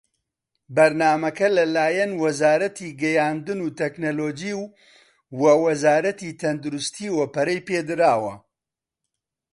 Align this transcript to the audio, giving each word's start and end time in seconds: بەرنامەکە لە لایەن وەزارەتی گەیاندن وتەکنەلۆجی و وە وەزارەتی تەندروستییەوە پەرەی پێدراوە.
بەرنامەکە 0.75 1.47
لە 1.57 1.63
لایەن 1.75 2.11
وەزارەتی 2.23 2.95
گەیاندن 3.01 3.59
وتەکنەلۆجی 3.65 4.53
و 4.59 4.65
وە 5.41 5.53
وەزارەتی 5.65 6.37
تەندروستییەوە 6.41 7.25
پەرەی 7.33 7.65
پێدراوە. 7.67 8.35